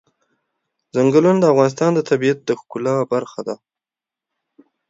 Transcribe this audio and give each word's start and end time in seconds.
چنګلونه 0.93 1.39
د 1.41 1.45
افغانستان 1.53 1.91
د 1.93 1.99
طبیعت 2.09 2.39
د 2.43 2.49
ښکلا 2.59 2.95
برخه 3.13 3.41
ده. 3.47 3.55